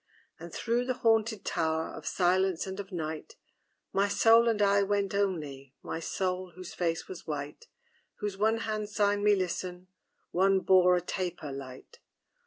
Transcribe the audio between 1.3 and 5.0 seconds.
tower Of silence and of night, My Soul and I